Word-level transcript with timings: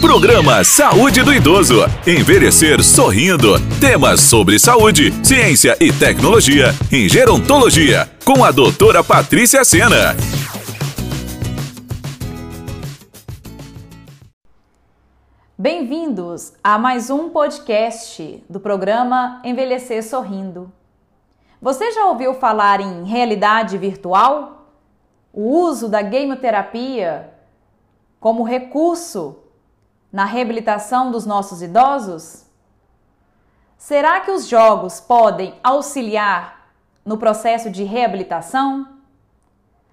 Programa 0.00 0.62
Saúde 0.62 1.24
do 1.24 1.34
Idoso. 1.34 1.80
Envelhecer 2.06 2.84
sorrindo. 2.84 3.54
Temas 3.80 4.20
sobre 4.20 4.56
saúde, 4.56 5.12
ciência 5.26 5.76
e 5.80 5.92
tecnologia 5.92 6.68
em 6.92 7.08
gerontologia. 7.08 8.08
Com 8.24 8.44
a 8.44 8.52
doutora 8.52 9.02
Patrícia 9.02 9.64
Sena. 9.64 10.14
Bem-vindos 15.58 16.52
a 16.62 16.78
mais 16.78 17.10
um 17.10 17.30
podcast 17.30 18.44
do 18.48 18.60
programa 18.60 19.42
Envelhecer 19.44 20.08
Sorrindo. 20.08 20.72
Você 21.60 21.90
já 21.90 22.06
ouviu 22.06 22.34
falar 22.34 22.80
em 22.80 23.02
realidade 23.02 23.76
virtual? 23.76 24.70
O 25.32 25.60
uso 25.60 25.88
da 25.88 26.02
gameterapia 26.02 27.30
como 28.20 28.44
recurso 28.44 29.47
na 30.12 30.24
reabilitação 30.24 31.10
dos 31.10 31.26
nossos 31.26 31.62
idosos? 31.62 32.46
Será 33.76 34.20
que 34.20 34.30
os 34.30 34.48
jogos 34.48 35.00
podem 35.00 35.54
auxiliar 35.62 36.70
no 37.04 37.16
processo 37.16 37.70
de 37.70 37.84
reabilitação? 37.84 38.88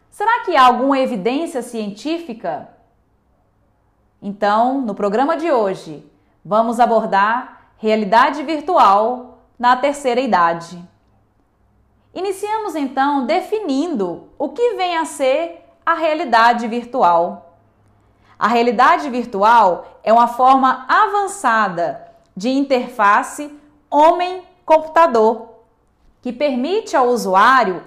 Será 0.09 0.43
que 0.43 0.55
há 0.55 0.65
alguma 0.65 0.97
evidência 0.97 1.61
científica? 1.61 2.69
Então, 4.21 4.81
no 4.81 4.95
programa 4.95 5.37
de 5.37 5.51
hoje, 5.51 6.09
vamos 6.43 6.79
abordar 6.79 7.71
realidade 7.77 8.41
virtual 8.43 9.39
na 9.59 9.75
terceira 9.75 10.21
idade. 10.21 10.81
Iniciamos 12.13 12.75
então 12.75 13.25
definindo 13.25 14.29
o 14.37 14.49
que 14.49 14.75
vem 14.75 14.97
a 14.97 15.05
ser 15.05 15.65
a 15.85 15.93
realidade 15.93 16.67
virtual. 16.67 17.54
A 18.45 18.47
realidade 18.47 19.09
virtual 19.09 19.99
é 20.03 20.13
uma 20.13 20.27
forma 20.27 20.85
avançada 20.87 22.05
de 22.37 22.47
interface 22.47 23.51
homem-computador 23.89 25.49
que 26.21 26.31
permite 26.31 26.95
ao 26.95 27.07
usuário 27.07 27.81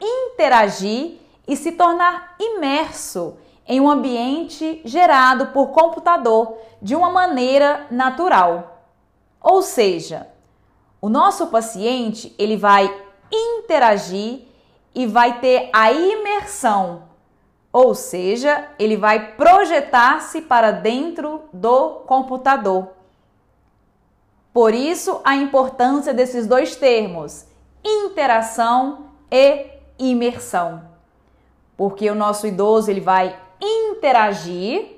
interagir 0.00 1.18
e 1.46 1.54
se 1.54 1.72
tornar 1.72 2.36
imerso 2.40 3.36
em 3.66 3.82
um 3.82 3.90
ambiente 3.90 4.80
gerado 4.82 5.48
por 5.48 5.72
computador 5.72 6.56
de 6.80 6.96
uma 6.96 7.10
maneira 7.10 7.86
natural. 7.90 8.80
Ou 9.42 9.60
seja, 9.60 10.26
o 11.02 11.10
nosso 11.10 11.48
paciente 11.48 12.34
ele 12.38 12.56
vai 12.56 12.90
interagir 13.30 14.48
e 14.94 15.06
vai 15.06 15.38
ter 15.40 15.68
a 15.70 15.92
imersão, 15.92 17.02
ou 17.72 17.94
seja, 17.94 18.68
ele 18.78 18.96
vai 18.96 19.34
projetar-se 19.34 20.42
para 20.42 20.70
dentro 20.70 21.42
do 21.52 21.90
computador. 22.06 22.88
Por 24.52 24.74
isso 24.74 25.20
a 25.24 25.36
importância 25.36 26.14
desses 26.14 26.46
dois 26.46 26.74
termos, 26.74 27.46
interação 27.84 29.06
e 29.30 29.66
imersão. 29.98 30.82
Porque 31.76 32.10
o 32.10 32.14
nosso 32.14 32.46
idoso 32.46 32.90
ele 32.90 33.00
vai 33.00 33.38
interagir 33.60 34.96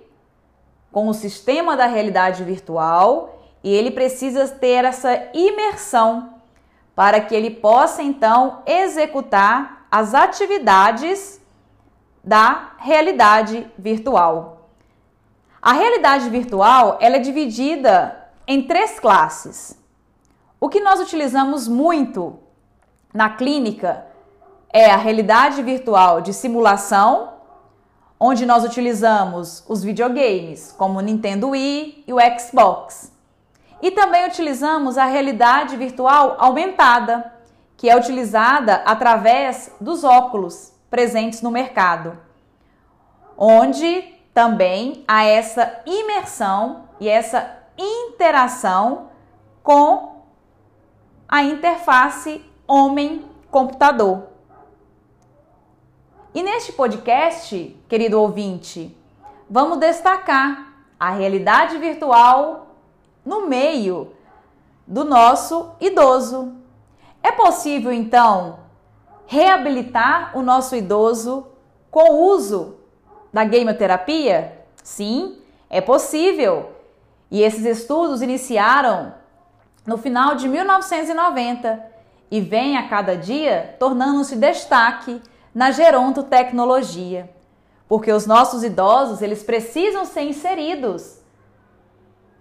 com 0.93 1.09
o 1.09 1.15
sistema 1.15 1.77
da 1.77 1.87
realidade 1.87 2.43
virtual 2.45 3.41
e 3.63 3.75
ele 3.75 3.91
precisa 3.91 4.49
ter 4.49 4.85
essa 4.85 5.29
imersão 5.35 6.35
para 6.95 7.21
que 7.21 7.35
ele 7.35 7.51
possa 7.51 8.03
então 8.03 8.63
executar 8.67 9.87
as 9.91 10.15
atividades 10.15 11.40
da 12.23 12.73
realidade 12.79 13.71
virtual. 13.79 14.69
A 15.61 15.73
realidade 15.73 16.29
virtual 16.31 16.99
ela 17.01 17.17
é 17.17 17.21
dividida 17.21 18.29
em 18.47 18.63
três 18.63 18.99
classes. 18.99 19.79
O 20.61 20.69
que 20.69 20.81
nós 20.81 21.01
utilizamos 21.01 21.67
muito 21.67 22.39
na 23.13 23.31
clínica 23.31 24.07
é 24.73 24.91
a 24.91 24.97
realidade 24.97 25.63
virtual 25.63 26.21
de 26.21 26.33
simulação, 26.33 27.35
onde 28.19 28.45
nós 28.45 28.65
utilizamos 28.65 29.65
os 29.69 29.83
videogames, 29.83 30.73
como 30.77 30.99
o 30.99 31.03
Nintendo 31.03 31.51
Wii 31.51 32.05
e 32.07 32.13
o 32.13 32.19
Xbox. 32.39 33.13
E 33.83 33.91
também 33.91 34.27
utilizamos 34.27 34.99
a 34.99 35.07
realidade 35.07 35.77
virtual 35.77 36.37
aumentada, 36.39 37.33
que 37.77 37.89
é 37.89 37.97
utilizada 37.97 38.83
através 38.85 39.75
dos 39.81 40.05
óculos 40.05 40.73
presentes 40.91 41.41
no 41.41 41.51
mercado, 41.51 42.19
onde 43.39 44.03
também 44.35 45.05
há 45.07 45.25
essa 45.25 45.81
imersão 45.87 46.89
e 46.99 47.09
essa 47.09 47.59
interação 47.79 49.11
com 49.63 50.25
a 51.29 51.43
interface 51.43 52.45
homem-computador. 52.67 54.25
E 56.35 56.43
neste 56.43 56.73
podcast, 56.73 57.77
querido 57.89 58.21
ouvinte, 58.21 58.97
vamos 59.49 59.79
destacar 59.79 60.75
a 60.99 61.11
realidade 61.11 61.79
virtual 61.79 62.77
no 63.25 63.47
meio 63.47 64.13
do 64.87 65.05
nosso 65.05 65.73
idoso. 65.81 66.55
É 67.23 67.33
possível 67.33 67.93
então 67.93 68.61
reabilitar 69.31 70.37
o 70.37 70.43
nosso 70.43 70.75
idoso 70.75 71.47
com 71.89 72.15
o 72.15 72.33
uso 72.33 72.79
da 73.33 73.45
gameterapia? 73.45 74.65
Sim, 74.83 75.39
é 75.71 75.81
possível. 75.81 76.73
E 77.31 77.41
esses 77.41 77.65
estudos 77.65 78.23
iniciaram 78.23 79.15
no 79.87 79.97
final 79.97 80.35
de 80.35 80.49
1990 80.49 81.81
e 82.29 82.41
vêm 82.41 82.77
a 82.77 82.89
cada 82.89 83.17
dia 83.17 83.77
tornando-se 83.79 84.35
destaque 84.35 85.23
na 85.55 85.71
gerontotecnologia, 85.71 87.31
porque 87.89 88.13
os 88.13 88.27
nossos 88.27 88.65
idosos, 88.65 89.23
eles 89.23 89.45
precisam 89.45 90.05
ser 90.05 90.23
inseridos 90.23 91.21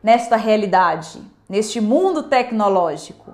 nesta 0.01 0.35
realidade, 0.35 1.21
neste 1.47 1.79
mundo 1.79 2.23
tecnológico. 2.23 3.31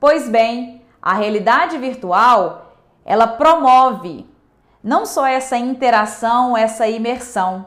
Pois 0.00 0.28
bem, 0.28 0.81
a 1.02 1.14
realidade 1.14 1.76
virtual, 1.78 2.76
ela 3.04 3.26
promove 3.26 4.24
não 4.82 5.04
só 5.04 5.26
essa 5.26 5.56
interação, 5.56 6.56
essa 6.56 6.88
imersão, 6.88 7.66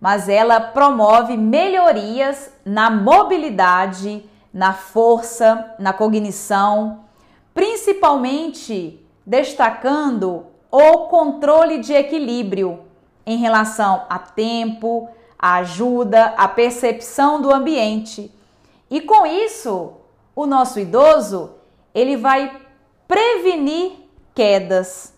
mas 0.00 0.28
ela 0.28 0.58
promove 0.58 1.36
melhorias 1.36 2.50
na 2.64 2.90
mobilidade, 2.90 4.24
na 4.52 4.72
força, 4.72 5.74
na 5.78 5.92
cognição, 5.92 7.04
principalmente 7.52 9.04
destacando 9.26 10.46
o 10.70 11.08
controle 11.08 11.78
de 11.78 11.92
equilíbrio 11.92 12.80
em 13.26 13.36
relação 13.36 14.06
a 14.08 14.18
tempo, 14.18 15.08
a 15.38 15.56
ajuda, 15.56 16.34
a 16.36 16.48
percepção 16.48 17.40
do 17.40 17.52
ambiente. 17.52 18.32
E 18.90 19.00
com 19.00 19.26
isso, 19.26 19.92
o 20.34 20.46
nosso 20.46 20.80
idoso, 20.80 21.54
ele 21.94 22.16
vai 22.16 22.60
prevenir 23.10 23.94
quedas. 24.32 25.12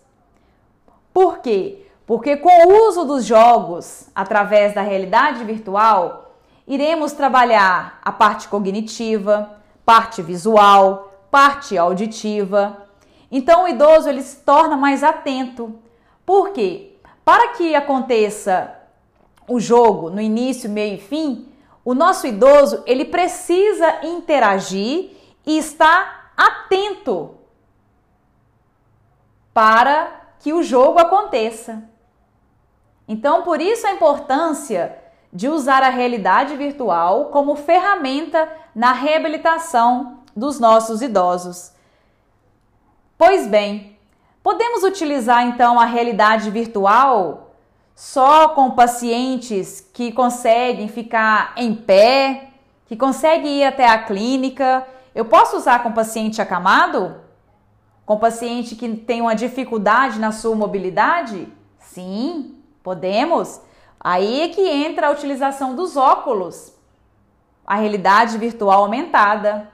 Por 1.13 1.37
quê? 1.37 1.85
Porque 2.07 2.35
com 2.35 2.49
o 2.49 2.87
uso 2.87 3.05
dos 3.05 3.23
jogos 3.23 4.09
através 4.15 4.73
da 4.73 4.81
realidade 4.81 5.43
virtual, 5.43 6.35
iremos 6.67 7.11
trabalhar 7.11 7.99
a 8.03 8.11
parte 8.11 8.47
cognitiva, 8.47 9.61
parte 9.85 10.23
visual, 10.23 11.13
parte 11.29 11.77
auditiva, 11.77 12.87
então 13.31 13.65
o 13.65 13.67
idoso 13.67 14.09
ele 14.09 14.23
se 14.23 14.37
torna 14.37 14.75
mais 14.75 15.03
atento. 15.03 15.75
Por 16.25 16.49
quê? 16.49 16.95
Para 17.23 17.49
que 17.49 17.75
aconteça 17.75 18.75
o 19.47 19.59
jogo 19.59 20.09
no 20.09 20.19
início, 20.19 20.67
meio 20.67 20.95
e 20.95 20.99
fim, 20.99 21.47
o 21.85 21.93
nosso 21.93 22.25
idoso 22.25 22.81
ele 22.87 23.05
precisa 23.05 23.99
interagir 24.03 25.11
e 25.45 25.59
estar 25.59 26.33
atento 26.35 27.42
para 29.53 30.21
que 30.39 30.53
o 30.53 30.63
jogo 30.63 30.99
aconteça. 30.99 31.83
Então, 33.07 33.43
por 33.43 33.61
isso 33.61 33.85
a 33.85 33.91
importância 33.91 34.97
de 35.31 35.47
usar 35.49 35.83
a 35.83 35.89
realidade 35.89 36.55
virtual 36.55 37.25
como 37.25 37.55
ferramenta 37.55 38.47
na 38.75 38.91
reabilitação 38.91 40.19
dos 40.35 40.59
nossos 40.59 41.01
idosos. 41.01 41.71
Pois 43.17 43.47
bem, 43.47 43.97
podemos 44.41 44.83
utilizar 44.83 45.45
então 45.45 45.79
a 45.79 45.85
realidade 45.85 46.49
virtual 46.49 47.55
só 47.95 48.49
com 48.49 48.71
pacientes 48.71 49.79
que 49.93 50.11
conseguem 50.11 50.87
ficar 50.87 51.53
em 51.55 51.75
pé, 51.75 52.49
que 52.85 52.95
conseguem 52.95 53.61
ir 53.61 53.65
até 53.65 53.87
a 53.87 54.03
clínica. 54.03 54.85
Eu 55.13 55.25
posso 55.25 55.57
usar 55.57 55.83
com 55.83 55.91
paciente 55.91 56.41
acamado? 56.41 57.15
Com 58.05 58.17
paciente 58.17 58.75
que 58.75 58.95
tem 58.97 59.21
uma 59.21 59.35
dificuldade 59.35 60.19
na 60.19 60.31
sua 60.31 60.55
mobilidade? 60.55 61.47
Sim, 61.79 62.57
podemos. 62.81 63.61
Aí 63.99 64.41
é 64.41 64.49
que 64.49 64.61
entra 64.61 65.07
a 65.07 65.11
utilização 65.11 65.73
dos 65.73 65.95
óculos, 65.95 66.73
a 67.65 67.75
realidade 67.75 68.37
virtual 68.37 68.83
aumentada. 68.83 69.69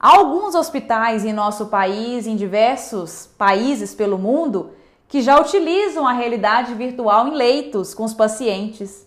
Alguns 0.00 0.54
hospitais 0.54 1.24
em 1.24 1.32
nosso 1.32 1.66
país, 1.66 2.26
em 2.26 2.36
diversos 2.36 3.26
países 3.38 3.94
pelo 3.94 4.18
mundo, 4.18 4.72
que 5.06 5.20
já 5.20 5.38
utilizam 5.38 6.06
a 6.06 6.12
realidade 6.12 6.74
virtual 6.74 7.28
em 7.28 7.34
leitos 7.34 7.92
com 7.92 8.04
os 8.04 8.14
pacientes. 8.14 9.06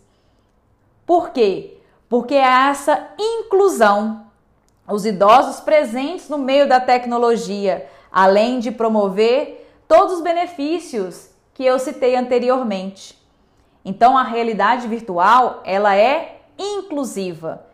Por 1.05 1.31
quê? 1.31 1.79
Porque 2.07 2.35
é 2.35 2.69
essa 2.69 3.09
inclusão, 3.19 4.26
os 4.93 5.05
idosos 5.05 5.59
presentes 5.59 6.29
no 6.29 6.37
meio 6.37 6.67
da 6.67 6.79
tecnologia, 6.79 7.87
além 8.11 8.59
de 8.59 8.71
promover 8.71 9.69
todos 9.87 10.15
os 10.15 10.21
benefícios 10.21 11.29
que 11.53 11.65
eu 11.65 11.77
citei 11.77 12.15
anteriormente. 12.15 13.21
Então 13.83 14.17
a 14.17 14.23
realidade 14.23 14.87
virtual, 14.87 15.61
ela 15.65 15.95
é 15.95 16.41
inclusiva. 16.57 17.65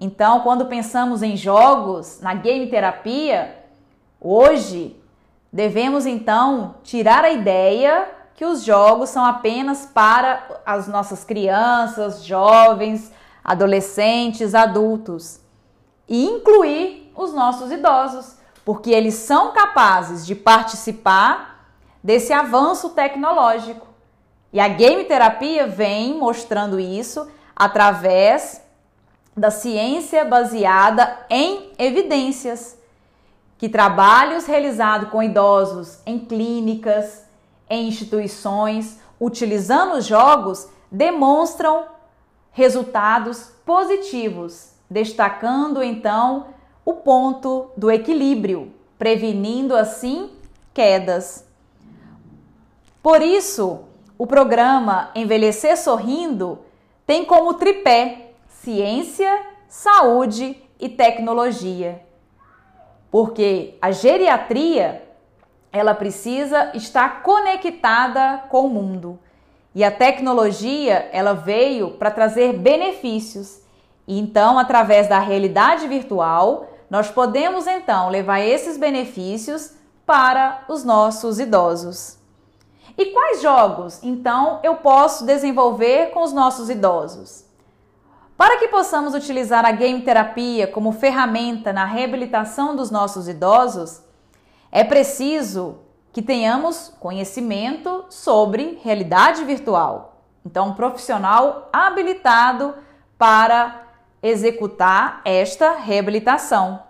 Então, 0.00 0.40
quando 0.40 0.66
pensamos 0.66 1.22
em 1.22 1.36
jogos, 1.36 2.20
na 2.20 2.34
game 2.34 2.68
terapia, 2.68 3.56
hoje 4.20 4.96
devemos 5.52 6.06
então 6.06 6.76
tirar 6.84 7.24
a 7.24 7.32
ideia 7.32 8.08
que 8.36 8.44
os 8.44 8.62
jogos 8.62 9.08
são 9.08 9.24
apenas 9.24 9.86
para 9.86 10.60
as 10.64 10.86
nossas 10.86 11.24
crianças, 11.24 12.24
jovens, 12.24 13.12
adolescentes, 13.42 14.54
adultos 14.54 15.40
e 16.08 16.24
incluir 16.24 17.12
os 17.14 17.32
nossos 17.32 17.70
idosos, 17.70 18.36
porque 18.64 18.90
eles 18.90 19.14
são 19.14 19.52
capazes 19.52 20.26
de 20.26 20.34
participar 20.34 21.72
desse 22.02 22.32
avanço 22.32 22.90
tecnológico. 22.90 23.86
E 24.52 24.60
a 24.60 24.68
game 24.68 25.04
terapia 25.04 25.66
vem 25.66 26.14
mostrando 26.14 26.80
isso 26.80 27.28
através 27.54 28.62
da 29.36 29.50
ciência 29.50 30.24
baseada 30.24 31.26
em 31.28 31.72
evidências, 31.78 32.78
que 33.56 33.68
trabalhos 33.68 34.46
realizados 34.46 35.10
com 35.10 35.22
idosos 35.22 35.98
em 36.06 36.18
clínicas, 36.18 37.24
em 37.68 37.88
instituições, 37.88 38.98
utilizando 39.20 39.94
os 39.94 40.06
jogos, 40.06 40.68
demonstram 40.90 41.84
resultados 42.52 43.50
positivos, 43.66 44.72
destacando 44.90 45.82
então 45.82 46.48
o 46.84 46.94
ponto 46.94 47.70
do 47.76 47.90
equilíbrio, 47.90 48.72
prevenindo 48.98 49.76
assim 49.76 50.30
quedas. 50.72 51.46
Por 53.02 53.22
isso, 53.22 53.80
o 54.16 54.26
programa 54.26 55.10
Envelhecer 55.14 55.76
Sorrindo 55.78 56.60
tem 57.06 57.24
como 57.24 57.54
tripé 57.54 58.32
ciência, 58.48 59.46
saúde 59.68 60.60
e 60.80 60.88
tecnologia. 60.88 62.02
Porque 63.10 63.76
a 63.80 63.90
geriatria 63.90 65.02
ela 65.72 65.94
precisa 65.94 66.72
estar 66.74 67.22
conectada 67.22 68.44
com 68.48 68.66
o 68.66 68.68
mundo. 68.68 69.18
E 69.74 69.84
a 69.84 69.90
tecnologia, 69.90 71.08
ela 71.12 71.34
veio 71.34 71.92
para 71.92 72.10
trazer 72.10 72.54
benefícios. 72.54 73.60
Então, 74.10 74.58
através 74.58 75.06
da 75.06 75.18
realidade 75.18 75.86
virtual, 75.86 76.66
nós 76.88 77.10
podemos 77.10 77.66
então 77.66 78.08
levar 78.08 78.40
esses 78.40 78.78
benefícios 78.78 79.74
para 80.06 80.64
os 80.66 80.82
nossos 80.82 81.38
idosos. 81.38 82.16
E 82.96 83.06
quais 83.12 83.42
jogos, 83.42 84.02
então, 84.02 84.60
eu 84.62 84.76
posso 84.76 85.26
desenvolver 85.26 86.06
com 86.06 86.22
os 86.22 86.32
nossos 86.32 86.70
idosos? 86.70 87.44
Para 88.34 88.56
que 88.56 88.68
possamos 88.68 89.14
utilizar 89.14 89.66
a 89.66 89.72
game 89.72 90.00
terapia 90.00 90.66
como 90.66 90.92
ferramenta 90.92 91.70
na 91.70 91.84
reabilitação 91.84 92.74
dos 92.74 92.90
nossos 92.90 93.28
idosos, 93.28 94.00
é 94.72 94.82
preciso 94.82 95.80
que 96.12 96.22
tenhamos 96.22 96.94
conhecimento 96.98 98.06
sobre 98.08 98.80
realidade 98.82 99.44
virtual. 99.44 100.22
Então, 100.46 100.68
um 100.68 100.74
profissional 100.74 101.68
habilitado 101.70 102.74
para 103.18 103.87
executar 104.22 105.20
esta 105.24 105.72
reabilitação. 105.72 106.82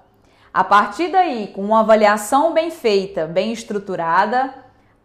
A 0.53 0.65
partir 0.65 1.09
daí, 1.09 1.49
com 1.49 1.63
uma 1.63 1.81
avaliação 1.81 2.53
bem 2.53 2.71
feita, 2.71 3.27
bem 3.27 3.53
estruturada, 3.53 4.55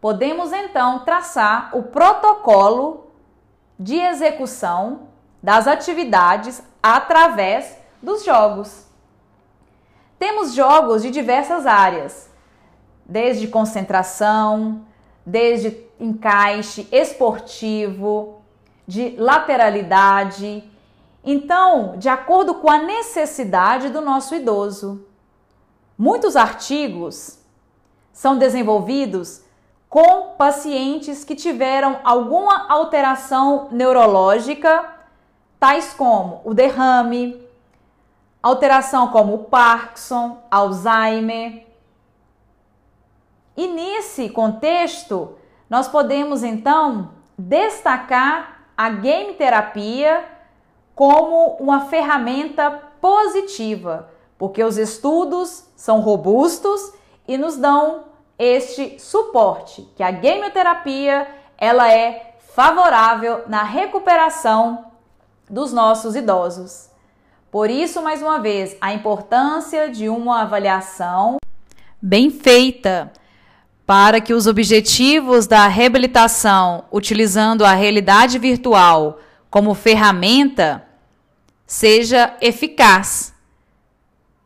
podemos 0.00 0.52
então 0.52 1.00
traçar 1.00 1.70
o 1.76 1.82
protocolo 1.82 3.10
de 3.78 3.96
execução 3.96 5.08
das 5.42 5.66
atividades 5.66 6.62
através 6.82 7.76
dos 8.02 8.24
jogos. 8.24 8.86
Temos 10.18 10.54
jogos 10.54 11.02
de 11.02 11.10
diversas 11.10 11.66
áreas, 11.66 12.30
desde 13.04 13.48
concentração, 13.48 14.86
desde 15.24 15.76
encaixe 16.00 16.88
esportivo, 16.90 18.42
de 18.86 19.14
lateralidade. 19.18 20.64
Então, 21.24 21.96
de 21.96 22.08
acordo 22.08 22.54
com 22.56 22.70
a 22.70 22.78
necessidade 22.78 23.88
do 23.88 24.00
nosso 24.00 24.34
idoso. 24.34 25.06
Muitos 25.96 26.36
artigos 26.36 27.38
são 28.12 28.36
desenvolvidos 28.36 29.42
com 29.88 30.34
pacientes 30.36 31.24
que 31.24 31.34
tiveram 31.34 32.00
alguma 32.04 32.68
alteração 32.68 33.68
neurológica 33.70 34.92
tais 35.58 35.94
como 35.94 36.42
o 36.44 36.52
derrame, 36.52 37.40
alteração 38.42 39.08
como 39.08 39.34
o 39.34 39.44
Parkinson, 39.44 40.42
Alzheimer. 40.50 41.64
E 43.56 43.66
nesse 43.68 44.28
contexto, 44.28 45.38
nós 45.70 45.88
podemos 45.88 46.42
então 46.42 47.12
destacar 47.38 48.66
a 48.76 48.90
game 48.90 49.34
terapia 49.34 50.33
como 50.94 51.56
uma 51.58 51.86
ferramenta 51.86 52.70
positiva, 53.00 54.08
porque 54.38 54.62
os 54.62 54.78
estudos 54.78 55.64
são 55.76 56.00
robustos 56.00 56.92
e 57.26 57.36
nos 57.36 57.56
dão 57.56 58.04
este 58.38 58.98
suporte 58.98 59.88
que 59.96 60.02
a 60.02 60.10
gameterapia 60.10 61.28
ela 61.58 61.92
é 61.92 62.36
favorável 62.54 63.42
na 63.48 63.62
recuperação 63.62 64.86
dos 65.48 65.72
nossos 65.72 66.14
idosos. 66.16 66.88
Por 67.50 67.70
isso, 67.70 68.02
mais 68.02 68.20
uma 68.22 68.40
vez, 68.40 68.76
a 68.80 68.92
importância 68.92 69.88
de 69.88 70.08
uma 70.08 70.42
avaliação 70.42 71.36
bem 72.00 72.30
feita 72.30 73.12
para 73.86 74.20
que 74.20 74.32
os 74.32 74.46
objetivos 74.46 75.46
da 75.46 75.68
reabilitação, 75.68 76.84
utilizando 76.90 77.64
a 77.64 77.74
realidade 77.74 78.38
virtual 78.38 79.18
como 79.50 79.74
ferramenta, 79.74 80.83
seja 81.66 82.36
eficaz. 82.40 83.32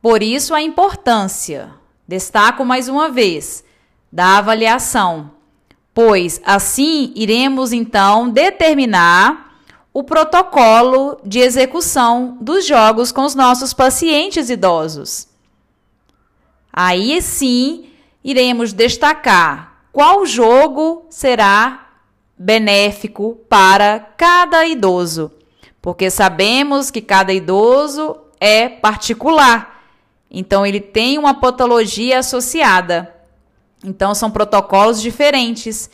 Por 0.01 0.23
isso 0.23 0.55
a 0.55 0.63
importância, 0.63 1.71
destaco 2.07 2.65
mais 2.65 2.89
uma 2.89 3.09
vez, 3.11 3.65
da 4.11 4.39
avaliação, 4.39 5.31
pois 5.93 6.41
assim 6.45 7.13
iremos 7.15 7.73
então 7.73 8.31
determinar 8.31 9.49
o 9.93 10.05
protocolo 10.05 11.19
de 11.25 11.41
execução 11.41 12.39
dos 12.41 12.65
jogos 12.65 13.11
com 13.11 13.25
os 13.25 13.35
nossos 13.35 13.75
pacientes 13.75 14.49
idosos. 14.49 15.27
Aí 16.73 17.21
sim, 17.21 17.91
iremos 18.23 18.73
destacar 18.73 19.83
qual 19.93 20.25
jogo 20.25 21.07
será 21.11 21.89
benéfico 22.39 23.37
para 23.49 23.99
cada 24.17 24.65
idoso, 24.65 25.33
porque 25.89 26.11
sabemos 26.11 26.91
que 26.91 27.01
cada 27.01 27.33
idoso 27.33 28.15
é 28.39 28.69
particular, 28.69 29.87
então 30.31 30.67
ele 30.67 30.81
tem 30.83 31.17
uma 31.17 31.33
patologia 31.33 32.19
associada. 32.19 33.15
Então 33.83 34.15
são 34.15 34.31
protocolos 34.31 35.01
diferentes, 35.01 35.89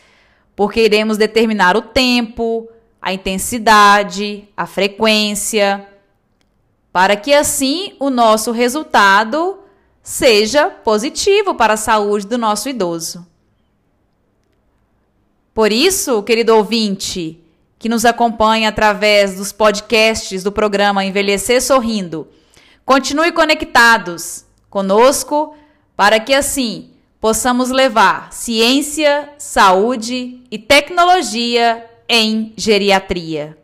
porque 0.56 0.80
iremos 0.84 1.16
determinar 1.16 1.76
o 1.76 1.80
tempo, 1.80 2.68
a 3.00 3.12
intensidade, 3.12 4.48
a 4.56 4.66
frequência, 4.66 5.88
para 6.92 7.14
que 7.14 7.32
assim 7.32 7.94
o 8.00 8.10
nosso 8.10 8.50
resultado 8.50 9.60
seja 10.02 10.70
positivo 10.70 11.54
para 11.54 11.74
a 11.74 11.76
saúde 11.76 12.26
do 12.26 12.36
nosso 12.36 12.68
idoso. 12.68 13.24
Por 15.54 15.70
isso, 15.70 16.20
querido 16.24 16.56
ouvinte, 16.56 17.43
que 17.84 17.88
nos 17.90 18.06
acompanha 18.06 18.70
através 18.70 19.36
dos 19.36 19.52
podcasts 19.52 20.42
do 20.42 20.50
programa 20.50 21.04
Envelhecer 21.04 21.60
Sorrindo, 21.60 22.26
continue 22.82 23.30
conectados 23.30 24.46
conosco 24.70 25.54
para 25.94 26.18
que 26.18 26.32
assim 26.32 26.92
possamos 27.20 27.68
levar 27.68 28.32
ciência, 28.32 29.28
saúde 29.36 30.40
e 30.50 30.56
tecnologia 30.56 31.84
em 32.08 32.54
geriatria. 32.56 33.54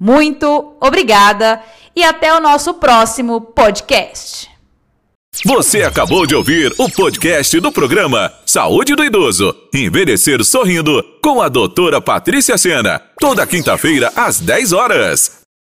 Muito 0.00 0.74
obrigada 0.80 1.62
e 1.94 2.02
até 2.02 2.32
o 2.32 2.40
nosso 2.40 2.72
próximo 2.72 3.42
podcast. 3.42 4.55
Você 5.44 5.82
acabou 5.82 6.26
de 6.26 6.34
ouvir 6.34 6.72
o 6.78 6.90
podcast 6.90 7.60
do 7.60 7.70
programa 7.70 8.32
Saúde 8.46 8.94
do 8.94 9.04
Idoso. 9.04 9.54
Envelhecer 9.72 10.42
sorrindo 10.44 11.04
com 11.22 11.42
a 11.42 11.48
doutora 11.48 12.00
Patrícia 12.00 12.56
Sena. 12.56 13.00
Toda 13.20 13.46
quinta-feira 13.46 14.10
às 14.16 14.40
10 14.40 14.72
horas. 14.72 15.45